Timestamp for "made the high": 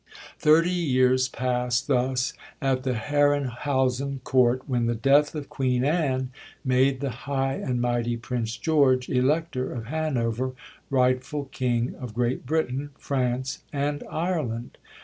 6.65-7.53